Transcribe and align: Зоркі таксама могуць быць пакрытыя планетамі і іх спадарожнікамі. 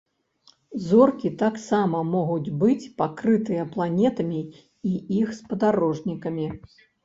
Зоркі 0.85 1.29
таксама 1.41 1.99
могуць 2.15 2.53
быць 2.65 2.89
пакрытыя 3.03 3.69
планетамі 3.77 4.41
і 4.89 4.97
іх 5.23 5.39
спадарожнікамі. 5.45 6.53